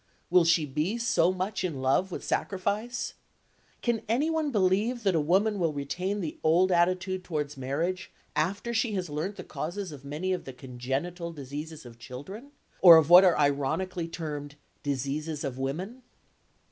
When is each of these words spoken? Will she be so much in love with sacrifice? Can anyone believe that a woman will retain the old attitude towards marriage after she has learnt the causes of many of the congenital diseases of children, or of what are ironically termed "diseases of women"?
Will 0.31 0.45
she 0.45 0.65
be 0.65 0.97
so 0.97 1.31
much 1.31 1.63
in 1.63 1.79
love 1.79 2.11
with 2.11 2.23
sacrifice? 2.23 3.13
Can 3.83 4.01
anyone 4.09 4.49
believe 4.49 5.03
that 5.03 5.13
a 5.13 5.19
woman 5.21 5.59
will 5.59 5.73
retain 5.73 6.21
the 6.21 6.39
old 6.43 6.71
attitude 6.71 7.23
towards 7.23 7.55
marriage 7.55 8.11
after 8.35 8.73
she 8.73 8.93
has 8.93 9.11
learnt 9.11 9.35
the 9.35 9.43
causes 9.43 9.91
of 9.91 10.03
many 10.03 10.33
of 10.33 10.45
the 10.45 10.53
congenital 10.53 11.31
diseases 11.31 11.85
of 11.85 11.99
children, 11.99 12.49
or 12.81 12.97
of 12.97 13.11
what 13.11 13.23
are 13.23 13.37
ironically 13.37 14.07
termed 14.07 14.55
"diseases 14.81 15.43
of 15.43 15.59
women"? 15.59 16.01